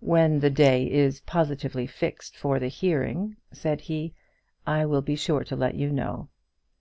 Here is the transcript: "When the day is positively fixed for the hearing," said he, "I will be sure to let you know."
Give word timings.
"When 0.00 0.40
the 0.40 0.50
day 0.50 0.90
is 0.90 1.20
positively 1.20 1.86
fixed 1.86 2.36
for 2.36 2.58
the 2.58 2.66
hearing," 2.66 3.36
said 3.52 3.82
he, 3.82 4.14
"I 4.66 4.84
will 4.84 5.00
be 5.00 5.14
sure 5.14 5.44
to 5.44 5.54
let 5.54 5.76
you 5.76 5.92
know." 5.92 6.28